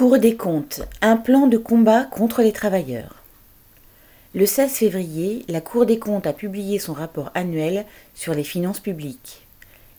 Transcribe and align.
Cour 0.00 0.18
des 0.18 0.34
comptes, 0.34 0.80
un 1.02 1.18
plan 1.18 1.46
de 1.46 1.58
combat 1.58 2.04
contre 2.04 2.40
les 2.40 2.52
travailleurs. 2.52 3.16
Le 4.34 4.46
16 4.46 4.72
février, 4.72 5.44
la 5.46 5.60
Cour 5.60 5.84
des 5.84 5.98
comptes 5.98 6.26
a 6.26 6.32
publié 6.32 6.78
son 6.78 6.94
rapport 6.94 7.30
annuel 7.34 7.84
sur 8.14 8.32
les 8.32 8.42
finances 8.42 8.80
publiques. 8.80 9.46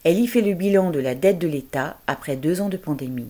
Elle 0.04 0.18
y 0.18 0.26
fait 0.26 0.42
le 0.42 0.56
bilan 0.56 0.90
de 0.90 0.98
la 0.98 1.14
dette 1.14 1.38
de 1.38 1.48
l'État 1.48 1.98
après 2.08 2.36
deux 2.36 2.62
ans 2.62 2.70
de 2.70 2.78
pandémie. 2.78 3.30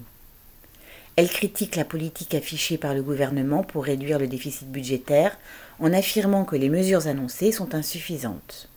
Elle 1.18 1.28
critique 1.28 1.76
la 1.76 1.84
politique 1.84 2.36
affichée 2.36 2.78
par 2.78 2.94
le 2.94 3.04
gouvernement 3.04 3.64
pour 3.64 3.84
réduire 3.84 4.18
le 4.18 4.30
déficit 4.30 4.72
budgétaire 4.72 5.38
en 5.82 5.92
affirmant 5.92 6.46
que 6.46 6.56
les 6.56 6.70
mesures 6.70 7.08
annoncées 7.08 7.52
sont 7.52 7.76
insuffisantes. 7.76 8.71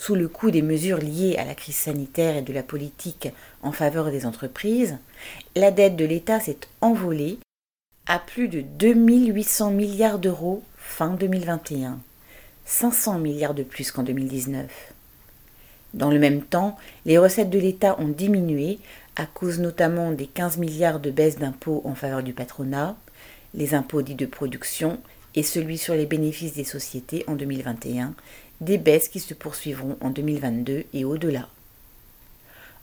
Sous 0.00 0.14
le 0.14 0.28
coup 0.28 0.52
des 0.52 0.62
mesures 0.62 0.98
liées 0.98 1.36
à 1.38 1.44
la 1.44 1.56
crise 1.56 1.74
sanitaire 1.74 2.36
et 2.36 2.42
de 2.42 2.52
la 2.52 2.62
politique 2.62 3.30
en 3.62 3.72
faveur 3.72 4.12
des 4.12 4.26
entreprises, 4.26 4.96
la 5.56 5.72
dette 5.72 5.96
de 5.96 6.04
l'État 6.04 6.38
s'est 6.38 6.60
envolée 6.80 7.38
à 8.06 8.20
plus 8.20 8.46
de 8.46 8.60
2800 8.60 9.72
milliards 9.72 10.20
d'euros 10.20 10.62
fin 10.76 11.10
2021, 11.10 11.98
500 12.64 13.18
milliards 13.18 13.54
de 13.54 13.64
plus 13.64 13.90
qu'en 13.90 14.04
2019. 14.04 14.70
Dans 15.94 16.10
le 16.10 16.20
même 16.20 16.42
temps, 16.42 16.78
les 17.04 17.18
recettes 17.18 17.50
de 17.50 17.58
l'État 17.58 17.98
ont 17.98 18.08
diminué 18.08 18.78
à 19.16 19.26
cause 19.26 19.58
notamment 19.58 20.12
des 20.12 20.28
15 20.28 20.58
milliards 20.58 21.00
de 21.00 21.10
baisse 21.10 21.38
d'impôts 21.38 21.82
en 21.84 21.96
faveur 21.96 22.22
du 22.22 22.32
patronat, 22.32 22.96
les 23.52 23.74
impôts 23.74 24.02
dits 24.02 24.14
de 24.14 24.26
production 24.26 25.00
et 25.34 25.42
celui 25.42 25.76
sur 25.76 25.94
les 25.94 26.06
bénéfices 26.06 26.54
des 26.54 26.64
sociétés 26.64 27.24
en 27.26 27.34
2021, 27.34 28.14
des 28.60 28.78
baisses 28.78 29.08
qui 29.08 29.20
se 29.20 29.34
poursuivront 29.34 29.96
en 30.00 30.10
2022 30.10 30.84
et 30.92 31.04
au-delà. 31.04 31.48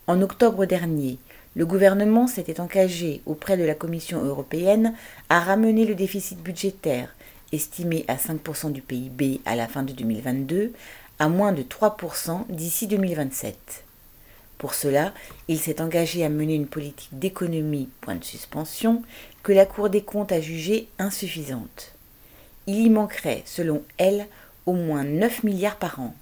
En 0.07 0.21
octobre 0.21 0.65
dernier, 0.65 1.17
le 1.55 1.65
gouvernement 1.65 2.27
s'était 2.27 2.59
engagé 2.59 3.21
auprès 3.25 3.57
de 3.57 3.63
la 3.63 3.75
Commission 3.75 4.23
européenne 4.23 4.93
à 5.29 5.39
ramener 5.39 5.85
le 5.85 5.95
déficit 5.95 6.39
budgétaire, 6.41 7.15
estimé 7.51 8.05
à 8.07 8.15
5% 8.15 8.71
du 8.71 8.82
PIB 8.82 9.41
à 9.45 9.55
la 9.55 9.67
fin 9.67 9.84
de 9.84 9.93
2022, 9.93 10.73
à 11.20 11.29
moins 11.29 11.54
de 11.54 11.63
3% 11.63 12.45
d'ici 12.49 12.87
2027. 12.87 13.85
Pour 14.57 14.73
cela, 14.73 15.13
il 15.48 15.60
s'est 15.60 15.82
engagé 15.82 16.26
à 16.26 16.29
mener 16.29 16.55
une 16.55 16.67
politique 16.67 17.17
d'économie, 17.17 17.89
point 18.01 18.15
de 18.15 18.23
suspension, 18.23 19.01
que 19.43 19.51
la 19.51 19.65
Cour 19.65 19.89
des 19.89 20.01
comptes 20.01 20.32
a 20.32 20.41
jugée 20.41 20.87
insuffisante. 20.98 21.93
Il 22.67 22.79
y 22.79 22.89
manquerait, 22.89 23.43
selon 23.45 23.84
elle, 23.98 24.27
au 24.66 24.74
moins 24.74 25.04
9 25.04 25.44
milliards 25.44 25.77
par 25.77 25.99
an. 25.99 26.13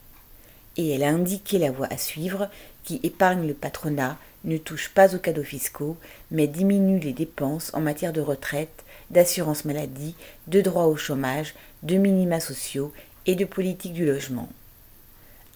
Et 0.77 0.89
elle 0.89 1.03
a 1.03 1.09
indiqué 1.09 1.59
la 1.59 1.71
voie 1.71 1.87
à 1.91 1.97
suivre 1.97 2.49
qui 2.83 2.99
épargne 3.03 3.47
le 3.47 3.53
patronat, 3.53 4.17
ne 4.43 4.57
touche 4.57 4.89
pas 4.89 5.15
aux 5.15 5.19
cadeaux 5.19 5.43
fiscaux, 5.43 5.97
mais 6.31 6.47
diminue 6.47 6.99
les 6.99 7.13
dépenses 7.13 7.71
en 7.73 7.79
matière 7.79 8.13
de 8.13 8.21
retraite, 8.21 8.83
d'assurance 9.09 9.65
maladie, 9.65 10.15
de 10.47 10.61
droit 10.61 10.85
au 10.85 10.97
chômage, 10.97 11.53
de 11.83 11.95
minima 11.95 12.39
sociaux 12.39 12.91
et 13.25 13.35
de 13.35 13.45
politique 13.45 13.93
du 13.93 14.05
logement 14.05 14.49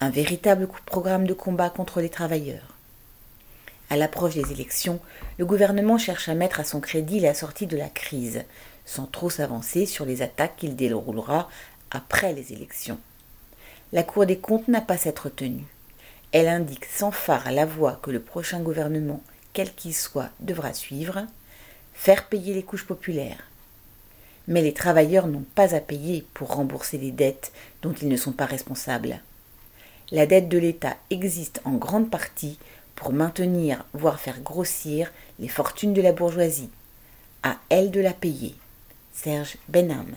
un 0.00 0.10
véritable 0.10 0.68
programme 0.86 1.26
de 1.26 1.34
combat 1.34 1.70
contre 1.70 2.00
les 2.00 2.08
travailleurs. 2.08 2.76
À 3.90 3.96
l'approche 3.96 4.34
des 4.34 4.52
élections, 4.52 5.00
le 5.38 5.46
gouvernement 5.46 5.98
cherche 5.98 6.28
à 6.28 6.34
mettre 6.34 6.60
à 6.60 6.64
son 6.64 6.80
crédit 6.80 7.20
la 7.20 7.34
sortie 7.34 7.66
de 7.66 7.76
la 7.76 7.88
crise, 7.88 8.44
sans 8.84 9.06
trop 9.06 9.30
s'avancer 9.30 9.86
sur 9.86 10.04
les 10.04 10.22
attaques 10.22 10.56
qu'il 10.56 10.76
déroulera 10.76 11.48
après 11.90 12.32
les 12.32 12.52
élections. 12.52 12.98
La 13.92 14.02
Cour 14.02 14.26
des 14.26 14.38
comptes 14.38 14.68
n'a 14.68 14.80
pas 14.80 14.96
cette 14.96 15.18
retenue. 15.18 15.64
Elle 16.32 16.48
indique 16.48 16.84
sans 16.84 17.10
phare 17.10 17.50
la 17.52 17.64
voie 17.64 17.98
que 18.02 18.10
le 18.10 18.20
prochain 18.20 18.60
gouvernement, 18.60 19.22
quel 19.52 19.74
qu'il 19.74 19.94
soit, 19.94 20.30
devra 20.40 20.72
suivre, 20.72 21.26
faire 21.94 22.28
payer 22.28 22.54
les 22.54 22.62
couches 22.62 22.86
populaires. 22.86 23.44
Mais 24.46 24.62
les 24.62 24.74
travailleurs 24.74 25.26
n'ont 25.26 25.44
pas 25.54 25.74
à 25.74 25.80
payer 25.80 26.26
pour 26.34 26.54
rembourser 26.54 26.98
les 26.98 27.12
dettes 27.12 27.52
dont 27.82 27.92
ils 27.92 28.08
ne 28.08 28.16
sont 28.16 28.32
pas 28.32 28.46
responsables 28.46 29.20
la 30.10 30.26
dette 30.26 30.48
de 30.48 30.58
l'État 30.58 30.96
existe 31.10 31.60
en 31.64 31.72
grande 31.72 32.10
partie 32.10 32.58
pour 32.94 33.12
maintenir, 33.12 33.84
voire 33.92 34.18
faire 34.18 34.40
grossir 34.40 35.12
les 35.38 35.48
fortunes 35.48 35.92
de 35.92 36.00
la 36.00 36.12
bourgeoisie. 36.12 36.70
À 37.42 37.58
elle 37.68 37.90
de 37.90 38.00
la 38.00 38.14
payer. 38.14 38.54
Serge 39.12 39.58
Benham. 39.68 40.14